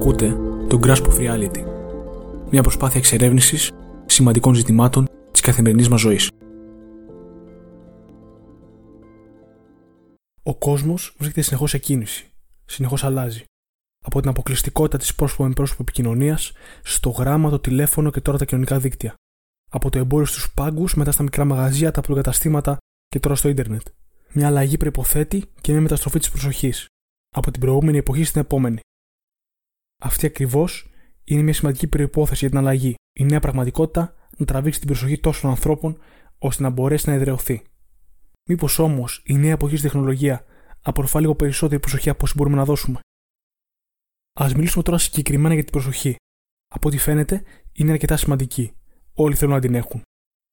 [0.00, 0.36] Ακούτε
[0.68, 1.64] το Grasp of Reality,
[2.50, 3.70] μια προσπάθεια εξερεύνησης
[4.06, 6.30] σημαντικών ζητημάτων της καθημερινής μας ζωής.
[10.42, 12.30] Ο κόσμος βρίσκεται συνεχώς σε κίνηση.
[12.64, 13.44] Συνεχώς αλλάζει.
[14.04, 18.44] Από την αποκλειστικότητα της πρόσωπο με πρόσωπο επικοινωνίας, στο γράμμα, το τηλέφωνο και τώρα τα
[18.44, 19.14] κοινωνικά δίκτυα.
[19.70, 22.76] Από το εμπόριο στους πάγκους, μετά στα μικρά μαγαζιά, τα προκαταστήματα
[23.08, 23.82] και τώρα στο ίντερνετ.
[24.32, 26.86] Μια αλλαγή προποθέτει και μια μεταστροφή της προσοχής.
[27.36, 28.80] Από την προηγούμενη εποχή στην επόμενη.
[30.00, 30.90] Αυτή ακριβώς
[31.24, 32.94] είναι μια σημαντική προπόθεση για την αλλαγή.
[33.12, 35.98] Η νέα πραγματικότητα να τραβήξει την προσοχή τόσων ανθρώπων
[36.38, 37.62] ώστε να μπορέσει να εδρεωθεί.
[38.48, 40.44] Μήπως όμως η νέα εποχή στη τεχνολογία
[40.80, 43.00] απορροφά λίγο περισσότερη προσοχή από όσοι μπορούμε να δώσουμε;
[44.40, 46.16] Α μιλήσουμε τώρα συγκεκριμένα για την προσοχή.
[46.74, 47.42] Από ό,τι φαίνεται
[47.72, 48.72] είναι αρκετά σημαντική.
[49.14, 50.02] Όλοι θέλουν να την έχουν.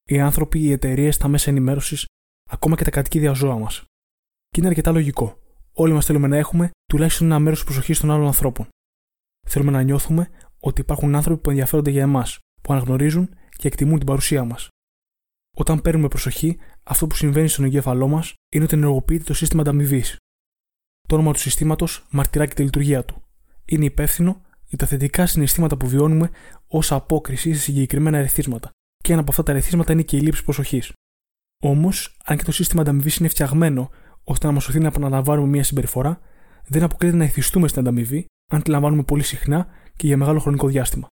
[0.09, 2.05] Οι άνθρωποι, οι εταιρείες, τα μέσα ενημέρωσης,
[2.49, 3.83] ακόμα και τα κατοικίδια ζώα μας.
[4.49, 5.37] Και είναι αρκετά λογικό.
[5.71, 8.67] Όλοι μας θέλουμε να έχουμε τουλάχιστον ένα μέρος της προσοχής των άλλων ανθρώπων.
[9.47, 14.07] Θέλουμε να νιώθουμε ότι υπάρχουν άνθρωποι που ενδιαφέρονται για εμάς, που αναγνωρίζουν και εκτιμούν την
[14.07, 14.67] παρουσία μας.
[15.57, 20.15] Όταν παίρνουμε προσοχή, αυτό που συμβαίνει στον εγκέφαλό μας είναι ότι ενεργοποιείται το σύστημα ανταμοιβής.
[21.07, 23.23] Το όνομα του συστήματος μαρτυρά και τη λειτουργία του.
[23.65, 26.29] Είναι υπεύθυνο για τα θετικά συναισθήματα που βιώνουμε
[26.67, 28.69] ως απόκριση σε συγκεκριμένα ερεθίσματα.
[29.03, 30.91] Και ένα από αυτά τα ερεθίσματα είναι και η λήψη προσοχής.
[31.63, 33.89] Όμως, αν και το σύστημα ανταμοιβής είναι φτιαγμένο
[34.23, 36.21] ώστε να μας σωθεί να επαναλαμβάνουμε μια συμπεριφορά,
[36.65, 40.67] δεν αποκλείεται να εθιστούμε στην ανταμοιβή αν τη λαμβάνουμε πολύ συχνά και για μεγάλο χρονικό
[40.67, 41.07] διάστημα.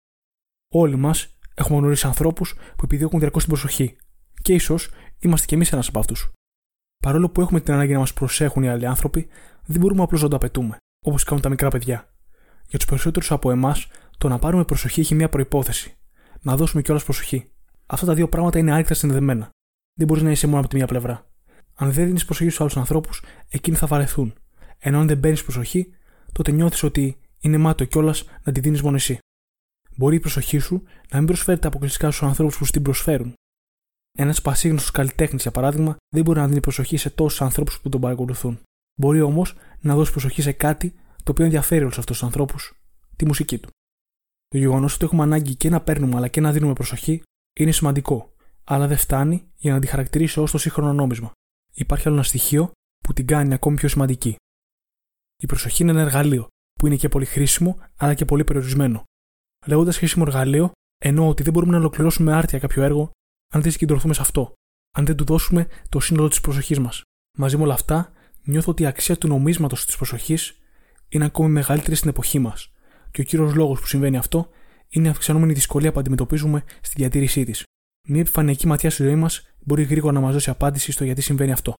[0.72, 3.96] Όλοι μας έχουμε γνωρίσει ανθρώπους που επιδιώκουν διαρκώς την προσοχή,
[4.42, 6.30] και ίσως είμαστε κι εμείς ένας από αυτούς.
[7.02, 9.26] Παρόλο που έχουμε την ανάγκη να μας προσέχουν οι άλλοι άνθρωποι,
[9.64, 12.14] δεν μπορούμε απλώς να το απαιτούμε, όπως κάνουν τα μικρά παιδιά.
[12.68, 13.86] Για τους περισσότερους από εμάς,
[14.18, 15.96] το να πάρουμε προσοχή έχει μια προπόθεση.
[16.40, 17.50] Να δώσουμε κιόλας προσοχή.
[17.86, 19.50] Αυτά τα δύο πράγματα είναι άρρηκτα συνδεδεμένα.
[19.98, 21.26] Δεν μπορείς να είσαι μόνο από τη μία πλευρά.
[21.74, 24.34] Αν δεν δίνεις προσοχή στους άλλους ανθρώπους, εκείνοι θα βαρεθούν.
[24.78, 25.94] Ενώ αν δεν παίρνεις προσοχή,
[26.32, 29.18] τότε νιώθεις ότι είναι μάτω κιόλας να τη δίνεις μόνο εσύ.
[29.96, 33.32] Μπορεί η προσοχή σου να μην προσφέρεται αποκλειστικά στους ανθρώπους που σου την προσφέρουν.
[34.18, 38.00] Ένας πασίγνωστος καλλιτέχνης, για παράδειγμα, δεν μπορεί να δίνει προσοχή σε τόσους ανθρώπους που τον
[38.00, 38.60] παρακολουθούν.
[39.00, 42.72] Μπορεί όμως να δώσει προσοχή σε κάτι το οποίο ενδιαφέρει όλους αυτούς τους ανθρώπους,
[43.16, 43.68] τη μουσική του.
[44.48, 47.22] Το γεγονός ότι έχουμε ανάγκη και να παίρνουμε αλλά και να δίνουμε προσοχή
[47.60, 51.32] είναι σημαντικό, αλλά δεν φτάνει για να τη χαρακτηρίσει ως το σύγχρονο νόμισμα.
[51.72, 54.36] Υπάρχει άλλο ένα στοιχείο που την κάνει ακόμη πιο σημαντική.
[55.42, 56.48] Η προσοχή είναι ένα εργαλείο
[56.84, 59.02] που είναι και πολύ χρήσιμο αλλά και πολύ περιορισμένο.
[59.66, 60.72] Λέγοντας χρήσιμο εργαλείο,
[61.04, 63.10] εννοώ ότι δεν μπορούμε να ολοκληρώσουμε άρτια κάποιο έργο
[63.52, 64.52] αν δεν συγκεντρωθούμε σε αυτό,
[64.96, 67.02] αν δεν του δώσουμε το σύνολο της προσοχής μας.
[67.38, 68.12] Μαζί με όλα αυτά,
[68.42, 70.58] νιώθω ότι η αξία του νομίσματος της προσοχής
[71.08, 72.72] είναι ακόμη μεγαλύτερη στην εποχή μας.
[73.10, 74.48] Και ο κύριος λόγος που συμβαίνει αυτό
[74.88, 77.62] είναι η αυξανόμενη δυσκολία που αντιμετωπίζουμε στη διατήρησή της.
[78.08, 81.52] Μια επιφανειακή ματιά στη ζωή μας μπορεί γρήγορα να μας δώσει απάντηση στο γιατί συμβαίνει
[81.52, 81.72] αυτό.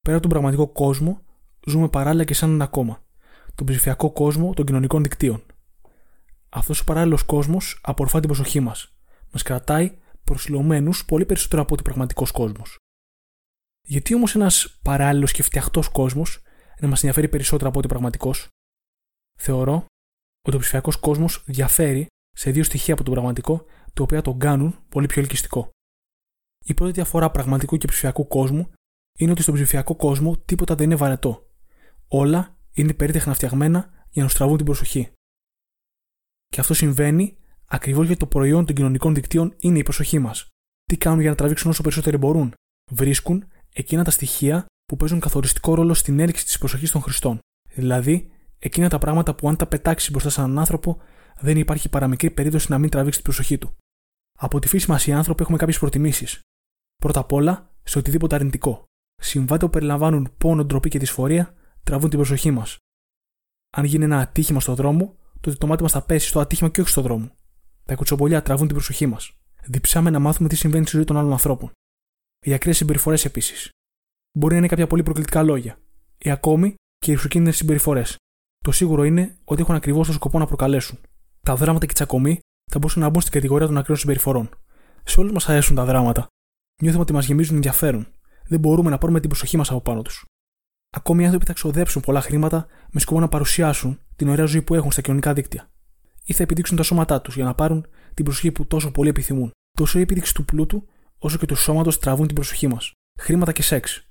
[0.00, 1.22] Πέρα από τον πραγματικό κόσμο,
[1.66, 3.03] ζούμε παράλληλα και σαν ένα κόμμα.
[3.54, 5.42] Τον ψηφιακό κόσμο των κοινωνικών δικτύων.
[6.48, 8.96] Αυτός ο παράλληλος κόσμος απορροφά την προσοχή μας.
[9.32, 12.76] Μας κρατάει προσιλωμένους πολύ περισσότερο από ότι πραγματικός κόσμος.
[13.86, 16.42] Γιατί όμως ένας παράλληλος και φτιαχτός κόσμος
[16.80, 18.48] να μας ενδιαφέρει περισσότερο από ότι πραγματικός;
[19.38, 19.86] Θεωρώ
[20.46, 24.78] ότι ο ψηφιακός κόσμος διαφέρει σε δύο στοιχεία από τον πραγματικό, τα οποία τον κάνουν
[24.88, 25.70] πολύ πιο ελκυστικό.
[26.64, 28.72] Η πρώτη διαφορά πραγματικού και ψηφιακού κόσμου
[29.18, 31.50] είναι ότι στον ψηφιακό κόσμο τίποτα δεν είναι βαρετό.
[32.08, 35.12] Όλα είναι περίτεχνα φτιαγμένα για να στραβούν την προσοχή.
[36.48, 37.36] Και αυτό συμβαίνει
[37.66, 40.48] ακριβώς γιατί το προϊόν των κοινωνικών δικτύων είναι η προσοχή μας.
[40.84, 42.54] Τι κάνουν για να τραβήξουν όσο περισσότεροι μπορούν.
[42.90, 47.38] Βρίσκουν εκείνα τα στοιχεία που παίζουν καθοριστικό ρόλο στην έλξη της προσοχής των χρηστών.
[47.74, 51.00] Δηλαδή, εκείνα τα πράγματα που αν τα πετάξει μπροστά σε έναν άνθρωπο,
[51.40, 53.76] δεν υπάρχει παραμικρή περίπτωση να μην τραβήξει την προσοχή του.
[54.38, 56.40] Από τη φύση μας οι άνθρωποι έχουμε κάποιες προτιμήσεις.
[56.96, 58.84] Πρώτα απ' όλα, σε οτιδήποτε αρνητικό.
[59.22, 62.76] Συμβάντα που περιλαμβάνουν πόνο, ντροπή και δυσφορία τραβούν την προσοχή μας.
[63.76, 66.80] Αν γίνει ένα ατύχημα στο δρόμο, τότε το μάτι μας θα πέσει στο ατύχημα και
[66.80, 67.30] όχι στο δρόμο.
[67.84, 69.32] Τα κουτσομπολιά τραβούν την προσοχή μας.
[69.64, 71.72] Διψάμε να μάθουμε τι συμβαίνει στη ζωή των άλλων ανθρώπων.
[72.44, 73.68] Οι ακραίες συμπεριφορές επίσης.
[74.38, 75.78] Μπορεί να είναι κάποια πολύ προκλητικά λόγια.
[76.18, 78.16] Ή ακόμη και οι ρηψοκίνδυνε συμπεριφορές.
[78.64, 80.98] Το σίγουρο είναι ότι έχουν ακριβώς το σκοπό να προκαλέσουν.
[81.40, 82.38] Τα δράματα και οι τσακωμοί
[82.70, 84.48] θα μπορούσαν να μπουν στην κατηγορία των ακραίων συμπεριφορών.
[85.04, 86.26] Σε όλους μας αρέσουν τα δράματα.
[86.82, 88.06] Νιώθουμε ότι μας γεμίζουν ενδιαφέρον.
[88.48, 90.24] Δεν μπορούμε να πάρουμε την προσοχή μας από πάνω τους.
[90.96, 94.74] Ακόμη οι άνθρωποι θα ξοδέψουν πολλά χρήματα με σκοπό να παρουσιάσουν την ωραία ζωή που
[94.74, 95.68] έχουν στα κοινωνικά δίκτυα
[96.24, 99.50] ή θα επιδείξουν τα σώματά τους για να πάρουν την προσοχή που τόσο πολύ επιθυμούν.
[99.78, 100.88] Τόσο η επίδειξη του πλούτου,
[101.18, 102.92] όσο και του σώματος τραβούν την προσοχή μας.
[103.20, 104.06] Χρήματα και σεξ.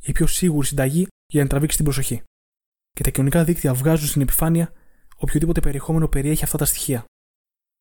[0.00, 2.22] Η πιο σίγουρη συνταγή για να τραβήξεις την προσοχή.
[2.90, 4.72] Και τα κοινωνικά δίκτυα βγάζουν στην επιφάνεια
[5.16, 7.04] οποιοδήποτε περιεχόμενο περιέχει αυτά τα στοιχεία.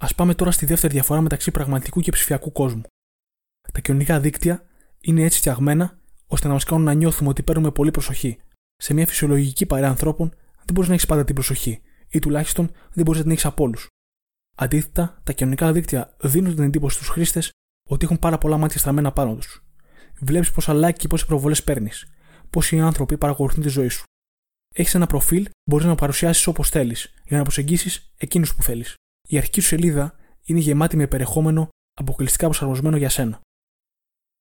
[0.03, 2.81] Α πάμε τώρα στη δεύτερη διαφορά μεταξύ πραγματικού και ψηφιακού κόσμου.
[3.73, 4.65] Τα κοινωνικά δίκτυα
[4.99, 8.37] είναι έτσι φτιαγμένα ώστε να μας κάνουν να νιώθουμε ότι παίρνουμε πολύ προσοχή.
[8.77, 13.03] Σε μια φυσιολογική παρέα ανθρώπων δεν μπορείς να έχεις πάντα την προσοχή ή τουλάχιστον δεν
[13.03, 13.87] μπορείς να την έχεις από όλους.
[14.57, 17.49] Αντίθετα, τα κοινωνικά δίκτυα δίνουν την εντύπωση στους χρήστες
[17.89, 19.63] ότι έχουν πάρα πολλά μάτια στραμμένα πάνω τους.
[20.19, 22.11] Βλέπεις πόσα like και πόσες προβολές παίρνεις,
[22.49, 24.03] πόσοι άνθρωποι παρακολουθούν τη ζωή σου.
[24.75, 28.93] Έχεις ένα προφίλ μπορείς να παρουσιάσεις όπως θέλεις για να προσεγγίσεις εκείνους που θέλεις.
[29.27, 33.39] Η αρχική σου σελίδα είναι γεμάτη με περιεχόμενο αποκλειστικά προσαρμοσμένο για σένα.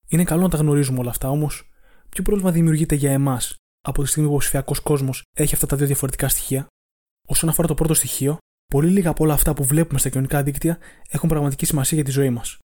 [0.08, 1.70] Είναι καλό να τα γνωρίζουμε όλα αυτά, όμως,
[2.08, 3.54] ποιο πρόβλημα δημιουργείται για εμάς;
[3.86, 6.66] Από τη στιγμή που ο ψηφιακός κόσμος έχει αυτά τα δύο διαφορετικά στοιχεία.
[7.28, 8.36] Όσον αφορά το πρώτο στοιχείο,
[8.72, 10.78] πολύ λίγα από όλα αυτά που βλέπουμε στα κοινωνικά δίκτυα
[11.08, 12.58] έχουν πραγματική σημασία για τη ζωή μας.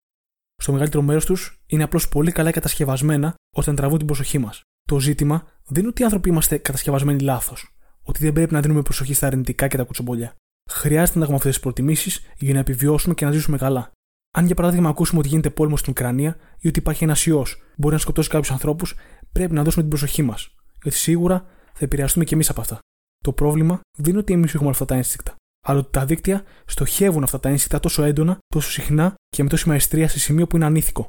[0.56, 4.62] Στο μεγαλύτερο μέρος τους είναι απλώς πολύ καλά κατασκευασμένα ώστε να τραβούν την προσοχή μας.
[4.88, 8.82] Το ζήτημα δεν είναι ότι οι άνθρωποι είμαστε κατασκευασμένοι λάθος, ότι δεν πρέπει να δίνουμε
[8.82, 10.34] προσοχή στα αρνητικά και τα κουτσομπολιά.
[10.70, 13.92] Χρειάζεται να έχουμε αυτές τις προτιμήσεις για να επιβιώσουμε και να ζήσουμε καλά.
[14.34, 17.94] Αν για παράδειγμα ακούσουμε ότι γίνεται πόλεμος στην Ουκρανία ή ότι υπάρχει ένας ιός μπορεί
[17.94, 18.94] να σκοτώσει κάποιους ανθρώπους,
[19.32, 20.54] πρέπει να δώσουμε την προσοχή μας.
[20.82, 22.78] Γιατί σίγουρα θα επηρεαστούμε κι εμείς από αυτά.
[23.18, 25.34] Το πρόβλημα δεν είναι ότι εμείς έχουμε αυτά τα ένστικτα,
[25.66, 29.68] αλλά ότι τα δίκτυα στοχεύουν αυτά τα ένστικτα τόσο έντονα, τόσο συχνά και με τόση
[29.68, 31.06] μαεστρία σε σημείο που είναι ανήθικο.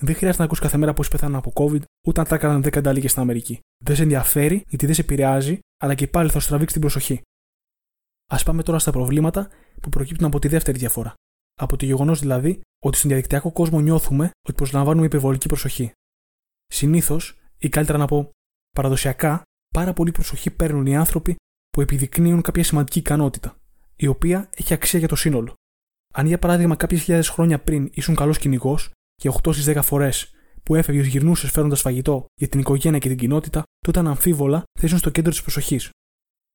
[0.00, 2.76] Δεν χρειάζεται να ακούσει κάθε μέρα πώς πεθάνουν από COVID, ούτε αν τα έκαναν 10
[2.76, 3.60] ανταλίγε στην Αμερική.
[3.84, 7.22] Δεν σε ενδιαφέρει, γιατί δεν σε επηρεάζει, αλλά και πάλι θα σου τραβήξει την προσοχή.
[8.32, 9.48] Α πάμε τώρα στα προβλήματα
[9.82, 11.14] που προκύπτουν από τη δεύτερη διαφορά.
[11.60, 15.92] Από το γεγονός δηλαδή ότι στον διαδικτυακό κόσμο νιώθουμε ότι προσλαμβάνουμε υπερβολική προσοχή.
[16.66, 18.30] Συνήθως, ή καλύτερα να πω
[18.72, 19.42] παραδοσιακά,
[19.74, 21.36] πάρα πολύ προσοχή παίρνουν οι άνθρωποι
[21.70, 23.56] που επιδεικνύουν κάποια σημαντική ικανότητα,
[23.96, 25.54] η οποία έχει αξία για το σύνολο.
[26.14, 30.30] Αν για παράδειγμα κάποιες χιλιάδες χρόνια πριν ήσουν καλός κυνηγός και 8 στις 10 φορές
[30.62, 34.98] που έφευγε γυρνούσες φέρνοντα φαγητό για την οικογένεια και την κοινότητα, τότε αναμφίβολα θα ήσουν
[34.98, 35.90] στο κέντρο της προσοχής.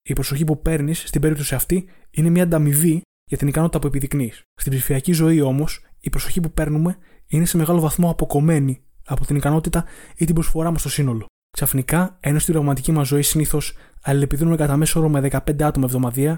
[0.09, 4.41] Η προσοχή που παίρνεις στην περίπτωση αυτή είναι μια ανταμοιβή για την ικανότητα που επιδεικνύεις.
[4.53, 6.97] Στην ψηφιακή ζωή όμως, η προσοχή που παίρνουμε
[7.27, 9.85] είναι σε μεγάλο βαθμό αποκομμένη από την ικανότητα
[10.17, 11.25] ή την προσφορά μας στο σύνολο.
[11.51, 16.37] Ξαφνικά, ενώ στην πραγματική μας ζωή συνήθως αλληλεπιδρούμε κατά μέσο όρο με 15 άτομα εβδομαδία,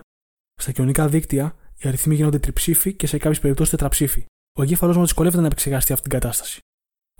[0.61, 4.25] στα κοινωνικά δίκτυα οι αριθμοί γίνονται τριψήφοι και σε κάποιες περιπτώσεις τετραψήφοι.
[4.57, 6.59] Ο εγκέφαλός μας δυσκολεύεται να επεξεργαστεί αυτή την κατάσταση.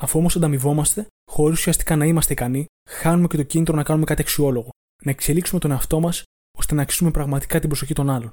[0.01, 4.21] Αφού όμως ανταμοιβόμαστε, χωρίς ουσιαστικά να είμαστε ικανοί, χάνουμε και το κίνητρο να κάνουμε κάτι
[4.21, 4.69] αξιόλογο,
[5.03, 6.23] να εξελίξουμε τον εαυτό μας
[6.57, 8.31] ώστε να αξίσουμε πραγματικά την προσοχή των άλλων.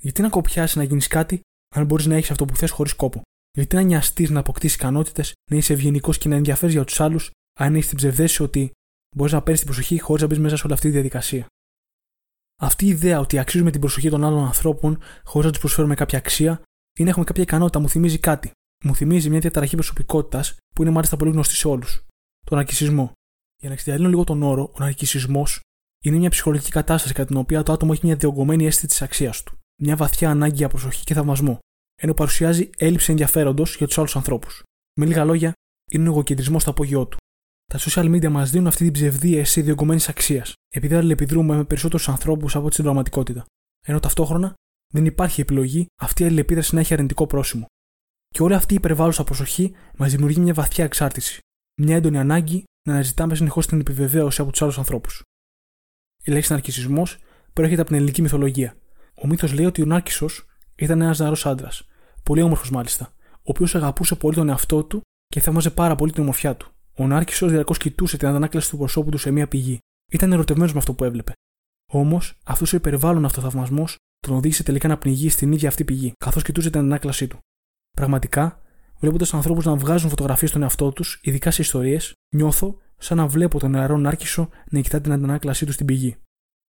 [0.00, 1.40] Γιατί να κοπιάσεις να γίνεις κάτι,
[1.74, 3.22] αν μπορείς να έχεις αυτό που θες χωρίς κόπο;
[3.56, 7.30] Γιατί να νοιαστείς να αποκτήσεις ικανότητες, να είσαι ευγενικός και να ενδιαφέρεις για τους άλλους,
[7.60, 8.70] αν έχεις την ψευδέση ότι
[9.16, 11.46] μπορείς να παίρνεις την προσοχή χωρίς να μπεις μέσα σε όλη αυτή τη διαδικασία.
[12.62, 16.18] Αυτή η ιδέα ότι αξίζουμε την προσοχή των άλλων ανθρώπων χωρίς να τους προσφέρουμε κάποια
[16.18, 16.62] αξία
[16.98, 18.50] ή να έχουμε κάποια ικανότητα μου θυμίζει κάτι.
[18.84, 22.02] Μου θυμίζει μια διαταραχή προσωπικότητας που είναι μάλιστα πολύ γνωστή σε όλους.
[22.46, 23.12] Τον αρκισισμό.
[23.60, 25.46] Για να εξτιαλύνω λίγο τον όρο, ο ναρκισισμό
[26.04, 29.42] είναι μια ψυχολογική κατάσταση κατά την οποία το άτομο έχει μια διωγγωμένη αίσθηση της αξίας
[29.42, 29.58] του.
[29.82, 31.58] Μια βαθιά ανάγκη για προσοχή και θαυμασμό,
[32.02, 34.62] ενώ παρουσιάζει έλλειψη ενδιαφέροντος για τους άλλους ανθρώπους.
[35.00, 35.52] Με λίγα λόγια,
[35.90, 37.16] είναι ο εγωκεντρισμός στο απόγειό του.
[37.66, 42.08] Τα social media μας δίνουν αυτή την ψευδή αίσθηση διωγγωμένη αξίας, επειδή αλληλεπιδρούμε με περισσότερους
[42.08, 43.44] ανθρώπους από την πραγματικότητα.
[43.86, 44.54] Ενώ ταυτόχρονα
[44.92, 47.66] δεν υπάρχει επιλογή αυτή η αλληλεπίδραση να έχει αρνητικό πρόσημο.
[48.28, 51.38] Και όλη αυτή η υπερβάλλουσα προσοχή μας δημιουργεί μια βαθιά εξάρτηση.
[51.80, 55.22] Μια έντονη ανάγκη να αναζητάμε συνεχώς την επιβεβαίωση από τους άλλους ανθρώπους.
[56.22, 57.06] Η λέξη ναρκισμό
[57.52, 58.76] προέρχεται από την ελληνική μυθολογία.
[59.14, 61.86] Ο μύθος λέει ότι ο Νάρκισος ήταν ένας νεαρός άντρας,
[62.22, 66.22] πολύ όμορφος μάλιστα, ο οποίος αγαπούσε πολύ τον εαυτό του και θαύμαζε πάρα πολύ την
[66.22, 66.75] ομορφιά του.
[66.96, 69.78] Ο Νάρκισο διαρκώ κοιτούσε την αντανάκλαση του προσώπου του σε μια πηγή.
[70.12, 71.32] Ήταν ερωτευμένος με αυτό που έβλεπε.
[71.92, 76.42] Όμως, αυτός ο υπερβάλλον αυτοθαυμασμός τον οδήγησε τελικά να πνιγεί στην ίδια αυτή πηγή, καθώς
[76.42, 77.38] κοιτούσε την αντανάκλασή του.
[77.96, 78.60] Πραγματικά,
[78.98, 83.58] βλέποντας ανθρώπους να βγάζουν φωτογραφίες στον εαυτό τους, ειδικά σε ιστορίες, νιώθω σαν να βλέπω
[83.58, 86.16] τον νεαρό Νάρκισο να κοιτά την αντανάκλασή του στην πηγή.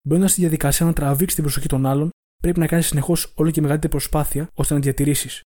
[0.07, 2.09] Μπαίνοντας στη διαδικασία να τραβήξει την προσοχή των άλλων,
[2.41, 5.41] πρέπει να κάνει συνεχώς όλο και μεγαλύτερη προσπάθεια ώστε να διατηρήσεις.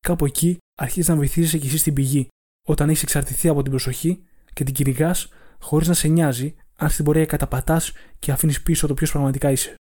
[0.00, 2.28] Κάπου εκεί αρχίζει να βυθίζεσαι κι εσύ στην πηγή,
[2.68, 5.28] όταν έχεις εξαρτηθεί από την προσοχή και την κυνηγάς
[5.60, 9.74] χωρίς να σε νοιάζει αν στην πορεία καταπατάς και αφήνεις πίσω το ποιος πραγματικά είσαι.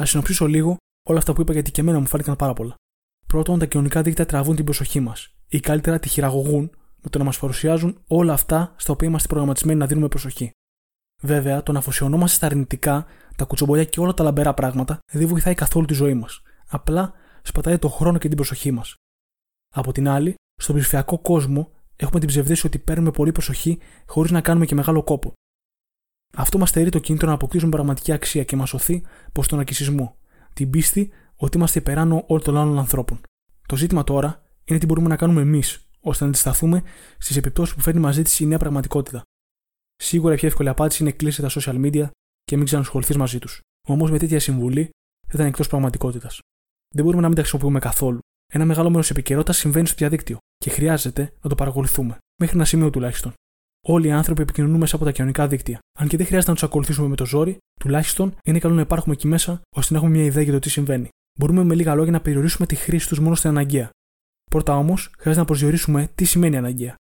[0.00, 0.76] Α συνοψίσω λίγο
[1.08, 2.74] όλα αυτά που είπα γιατί και εμένα μου φάνηκαν πάρα πολλά.
[3.26, 6.70] Πρώτον, τα κοινωνικά δίκτυα τραβούν την προσοχή μας, ή καλύτερα τη χειραγωγούν
[7.02, 10.50] με το να μας παρουσιάζουν όλα αυτά στα οποία είμαστε προγραμματισμένοι να δίνουμε προσοχή.
[11.22, 13.06] Βέβαια, το να αφοσιωνόμαστε στα αρνητικά,
[13.36, 16.42] τα κουτσομπολιά και όλα τα λαμπερά πράγματα δεν βοηθάει καθόλου τη ζωή μας.
[16.68, 18.94] Απλά σπατάει το χρόνο και την προσοχή μας.
[19.74, 24.40] Από την άλλη, στον ψηφιακό κόσμο έχουμε την ψευδέση ότι παίρνουμε πολύ προσοχή χωρίς να
[24.40, 25.32] κάνουμε και μεγάλο κόπο.
[26.36, 30.16] Αυτό μας στερεί το κίνητρο να αποκτήσουμε πραγματική αξία και μας σωθεί προς τον ακισισμό,
[30.52, 33.20] την πίστη ότι είμαστε υπεράνω όλων των άλλων ανθρώπων.
[33.66, 36.82] Το ζήτημα τώρα είναι τι μπορούμε να κάνουμε εμείς ώστε να αντισταθούμε
[37.18, 39.22] στις επιπτώσεις που φέρνει μαζί της η νέα πραγματικότητα.
[39.96, 42.08] Σίγουρα η πιο εύκολη απάντηση είναι κλείσει τα social media
[42.44, 43.60] και μην ξανασχοληθείς μαζί τους.
[43.88, 44.90] Όμως με τέτοια συμβουλή
[45.26, 46.40] θα ήταν εκτός πραγματικότητας.
[46.94, 48.18] Δεν μπορούμε να μην τα χρησιμοποιούμε καθόλου.
[48.52, 52.90] Ένα μεγάλο μέρος επικαιρότητας συμβαίνει στο διαδίκτυο και χρειάζεται να το παρακολουθούμε, μέχρι ένα σημείο
[52.90, 53.32] τουλάχιστον.
[53.86, 55.78] Όλοι οι άνθρωποι επικοινωνούν μέσα από τα κοινωνικά δίκτυα.
[55.98, 59.14] Αν και δεν χρειάζεται να τους ακολουθήσουμε με το ζόρι, τουλάχιστον είναι καλό να υπάρχουμε
[59.14, 61.08] εκεί μέσα ώστε να έχουμε μια ιδέα για το τι συμβαίνει.
[61.38, 63.90] Μπορούμε με λίγα λόγια να περιορίσουμε τη χρήση τους μόνο στην αναγκαία.
[64.50, 66.94] Πρώτα όμως, χρειάζεται να προσδιορίσουμε τι σημαίνει αναγκαία.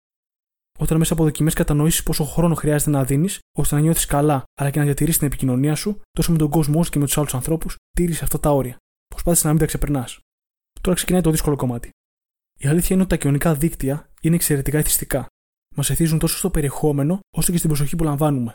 [0.80, 4.70] Όταν μέσα από δοκιμές κατανοήσεις πόσο χρόνο χρειάζεται να δίνεις ώστε να νιώθεις καλά αλλά
[4.70, 7.34] και να διατηρήσεις την επικοινωνία σου, τόσο με τον κόσμο όσο και με τους άλλους
[7.34, 8.78] ανθρώπους, τήρησες αυτά τα όρια.
[9.08, 10.20] Προσπάθησε να μην τα ξεπερνάς.
[10.86, 11.90] Τώρα ξεκινάει το δύσκολο κομμάτι.
[12.60, 15.26] Η αλήθεια είναι ότι τα κοινωνικά δίκτυα είναι εξαιρετικά εθιστικά.
[15.76, 18.52] Μας εθίζουν τόσο στο περιεχόμενο όσο και στην προσοχή που λαμβάνουμε.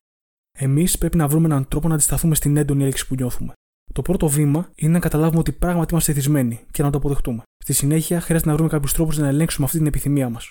[0.59, 3.53] Εμείς πρέπει να βρούμε έναν τρόπο να αντισταθούμε στην έντονη έλξη που νιώθουμε.
[3.93, 7.43] Το πρώτο βήμα είναι να καταλάβουμε ότι πράγματι είμαστε εθισμένοι και να το αποδεχτούμε.
[7.65, 10.51] Στη συνέχεια, χρειάζεται να βρούμε κάποιους τρόπους να ελέγξουμε αυτή την επιθυμία μας.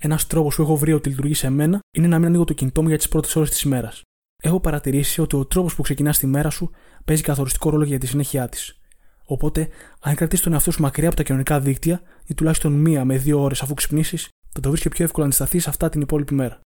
[0.00, 2.82] Ένας τρόπος που έχω βρει ότι λειτουργεί σε μένα είναι να μην ανοίγω το κινητό
[2.82, 4.02] μου για τις πρώτες ώρες της ημέρας.
[4.42, 6.70] Έχω παρατηρήσει ότι ο τρόπος που ξεκινάς τη μέρα σου
[7.04, 8.78] παίζει καθοριστικό ρόλο για τη συνέχεια της.
[9.24, 9.68] Οπότε,
[10.00, 13.40] αν κρατήσεις τον εαυτό σου μακριά από τα κοινωνικά δίκτυα ή τουλάχιστον μία με δύο
[13.40, 16.34] ώρες αφού ξυπνήσεις, θα το βρεις και πιο εύκολο να αντισταθείς σε αυτά την υπόλοιπη
[16.34, 16.60] μέρα.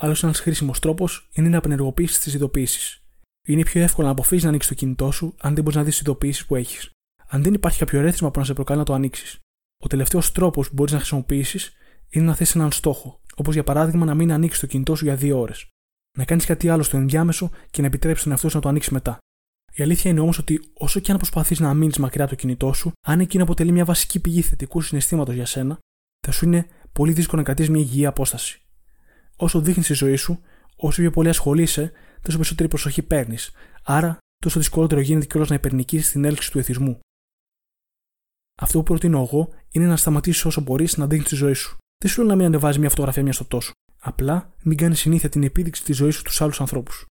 [0.00, 3.02] Άλλος ένας χρήσιμος τρόπος είναι να απενεργοποιήσεις τις ειδοποιήσεις.
[3.46, 5.92] Είναι πιο εύκολο να αποφύγεις να ανοίξεις το κινητό σου αν δεν μπορείς να δεις
[5.92, 6.90] τις ειδοποιήσεις που έχεις.
[7.26, 9.38] Αν δεν υπάρχει κάποιο ρέθισμα που να σε προκαλεί να το ανοίξεις.
[9.82, 11.72] Ο τελευταίος τρόπος που μπορείς να χρησιμοποιήσεις
[12.08, 15.16] είναι να θέσει έναν στόχο, όπως για παράδειγμα να μην ανοίξεις το κινητό σου για
[15.16, 15.66] δύο ώρες.
[16.18, 18.92] Να κάνεις κάτι άλλο στο ενδιάμεσο και να επιτρέψεις τον εαυτό σου να το ανοίξει
[18.92, 19.18] μετά.
[19.78, 22.72] Η αλήθεια είναι όμως ότι όσο και αν προσπαθείς να μείνεις μακριά από το κινητό
[22.72, 25.78] σου, αν εκείνο αποτελεί μια βασική πηγή θετικού συναισθήματος για σένα,
[26.26, 28.60] θα σου είναι πολύ δύσκολο να κρατήσεις μια υγιή απόσταση.
[29.36, 30.40] Όσο δείχνεις τη ζωή σου,
[30.76, 31.92] όσο πιο πολύ ασχολείσαι,
[32.22, 33.52] τόσο περισσότερη προσοχή παίρνεις.
[33.82, 36.98] Άρα, τόσο δυσκολότερο γίνεται κιόλας να υπερνικήσει την έλξη του εθισμού.
[38.60, 41.76] Αυτό που προτείνω εγώ είναι να σταματήσεις όσο μπορείς να δείχνεις τη ζωή σου.
[42.02, 43.72] Δεν σου λέω να μην ανεβάζεις μια φωτογραφία μιας στο τόσο.
[43.98, 47.06] Απλά μην κάνεις συνήθεια την επίδειξη της ζωής σου στους άλλους ανθρώπους.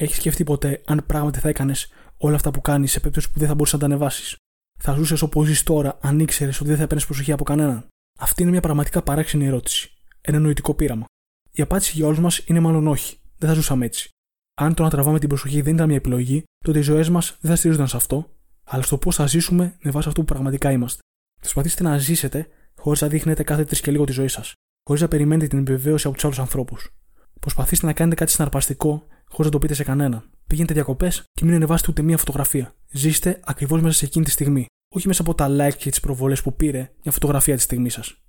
[0.00, 3.48] Έχεις σκεφτεί ποτέ αν πράγματι θα έκανες όλα αυτά που κάνεις σε περίπτωση που δεν
[3.48, 4.36] θα μπορούσε να τα ανεβάσεις.
[4.80, 7.86] Θα ζούσες όπως ζεις τώρα αν ήξερες ότι δεν θα παίρνει προσοχή από κανέναν.
[8.18, 9.90] Αυτή είναι μια πραγματικά παράξενη ερώτηση.
[10.20, 11.04] Ένα νοητικό πείραμα.
[11.50, 13.18] Η απάντηση για όλους μας είναι μάλλον όχι.
[13.38, 14.08] Δεν θα ζούσαμε έτσι.
[14.54, 17.50] Αν το να τραβάμε την προσοχή δεν ήταν μια επιλογή, τότε οι ζωές μας δεν
[17.50, 18.30] θα στηρίζονταν σε αυτό,
[18.64, 21.00] αλλά στο πώς θα ζήσουμε με βάση αυτό που πραγματικά είμαστε.
[21.40, 24.52] Προσπαθήστε να ζήσετε χωρίς να δείχνετε κάθε τρεις και λίγο τη ζωή σας,
[24.86, 26.90] χωρίς να περιμένετε την επιβεβαίωση από τους άλλους ανθρώπους.
[27.40, 30.30] Προσπαθήστε να κάνετε κάτι συναρπαστικό χωρίς να το πείτε σε κανέναν.
[30.48, 32.74] Πηγαίνετε διακοπές και μην ανεβάσετε ούτε μία φωτογραφία.
[32.90, 36.42] Ζήστε ακριβώς μέσα σε εκείνη τη στιγμή, όχι μέσα από τα likes και τις προβολές
[36.42, 38.22] που πήρε μια φωτογραφία τη στιγμή σας.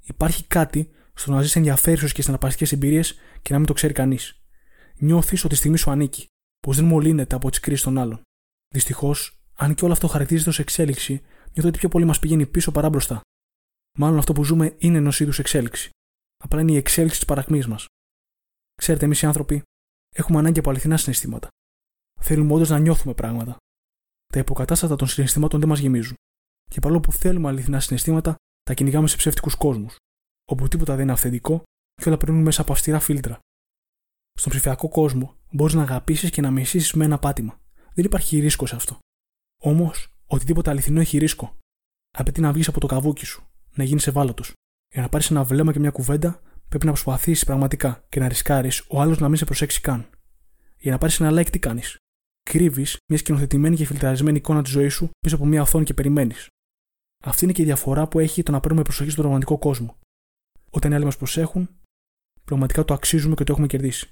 [0.00, 4.40] Υπάρχει κάτι στο να ζεις ενδιαφέρουσες και συναρπαστικές εμπειρίες και να μην το ξέρει κανείς.
[4.98, 6.26] Νιώθεις ότι η στιγμή σου ανήκει,
[6.60, 8.20] πως δεν μολύνεται από τις κρίσεις των άλλων.
[8.74, 11.12] Δυστυχώς, αν και όλο αυτό χαρακτηρίζεται ως εξέλιξη,
[11.52, 13.20] νιώθω ότι πιο πολύ μας πηγαίνει πίσω παρά μπροστά.
[13.98, 15.90] Μάλλον αυτό που ζούμε είναι ενός είδους εξέλιξη.
[16.36, 17.86] Απλά είναι η εξέλιξη της παρακμής μας.
[18.74, 19.62] Ξέρετε, εμείς οι άνθρωποι
[20.14, 21.48] έχουμε ανάγκη από αληθινά συναισθήματα.
[22.28, 23.56] Θέλουμε όντως να νιώθουμε πράγματα.
[24.32, 26.14] Τα υποκατάστατα των συναισθημάτων δεν μας γεμίζουν.
[26.70, 29.96] Και παρόλο που θέλουμε αληθινά συναισθήματα, τα κυνηγάμε σε ψεύτικους κόσμους,
[30.50, 31.62] όπου τίποτα δεν είναι αυθεντικό
[31.94, 33.38] και όλα περνούν μέσα από αυστηρά φίλτρα.
[34.32, 37.60] Στον ψηφιακό κόσμο μπορείς να αγαπήσεις και να μισήσεις με ένα πάτημα.
[37.94, 38.98] Δεν υπάρχει ρίσκο σε αυτό.
[39.62, 41.56] Όμως, οτιδήποτε αληθινό έχει ρίσκο.
[42.18, 44.52] Απαιτεί να βγεις από το καβούκι σου, να γίνεις ευάλωτος.
[44.92, 48.84] Για να πάρεις ένα βλέμμα και μια κουβέντα, πρέπει να προσπαθήσεις πραγματικά και να ρισκάρεις
[48.88, 50.10] ο άλλος να μην σε προσέξει καν.
[50.78, 51.96] Για να πάρεις ένα like, τι κάνεις;
[52.50, 56.48] Κρύβεις μια σκηνοθετημένη και φιλτραρισμένη εικόνα της ζωής σου πίσω από μια οθόνη και περιμένεις.
[57.24, 59.96] Αυτή είναι και η διαφορά που έχει το να παίρνουμε προσοχή στον πραγματικό κόσμο.
[60.70, 61.68] Όταν οι άλλοι μας προσέχουν,
[62.44, 64.04] πραγματικά το αξίζουμε και το έχουμε κερδίσει.